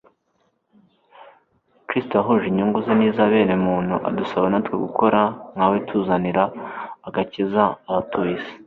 [1.87, 5.19] Kristo yahuje inyungu ze n'iza bene muntu, adusaba natwe gukora
[5.55, 6.43] nka we tuzanira
[7.07, 8.53] agakiza abatuye isi.